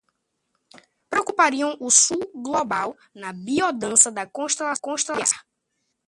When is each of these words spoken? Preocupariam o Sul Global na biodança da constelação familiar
Preocupariam 1.11 1.75
o 1.79 1.91
Sul 1.91 2.17
Global 2.33 2.95
na 3.13 3.31
biodança 3.31 4.11
da 4.11 4.25
constelação 4.25 5.13
familiar 5.15 5.45